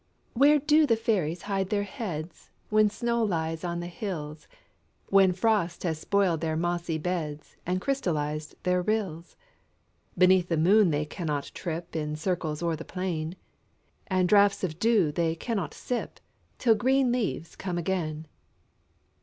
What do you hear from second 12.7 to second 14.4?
the plain; And